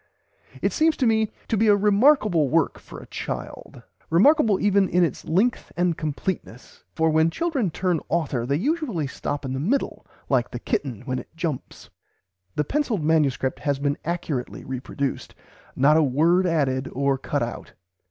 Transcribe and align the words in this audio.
It 0.63 0.73
seems 0.73 0.97
to 0.97 1.05
me 1.05 1.31
to 1.47 1.55
be 1.55 1.67
a 1.67 1.75
remarkable 1.75 2.49
work 2.49 2.73
[Pg 2.73 2.79
xviii] 2.83 2.87
for 2.89 2.99
a 2.99 3.05
child, 3.05 3.83
remarkable 4.09 4.59
even 4.59 4.89
in 4.89 5.03
its 5.03 5.25
length 5.25 5.71
and 5.77 5.95
completeness, 5.95 6.83
for 6.95 7.11
when 7.11 7.29
children 7.29 7.69
turn 7.69 7.99
author 8.09 8.47
they 8.47 8.55
usually 8.55 9.05
stop 9.05 9.45
in 9.45 9.53
the 9.53 9.59
middle, 9.59 10.03
like 10.27 10.49
the 10.49 10.57
kitten 10.57 11.03
when 11.05 11.19
it 11.19 11.29
jumps. 11.35 11.91
The 12.55 12.63
pencilled 12.63 13.03
MS. 13.05 13.37
has 13.59 13.77
been 13.77 13.99
accurately 14.03 14.63
reproduced, 14.63 15.35
not 15.75 15.97
a 15.97 16.01
word 16.01 16.47
added 16.47 16.89
or 16.91 17.19
cut 17.19 17.43
out. 17.43 17.73